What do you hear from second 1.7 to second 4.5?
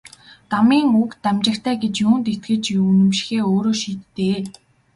гэж юунд итгэж үнэмшихээ өөрөө шийд дээ.